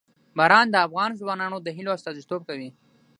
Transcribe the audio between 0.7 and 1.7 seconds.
د افغان ځوانانو د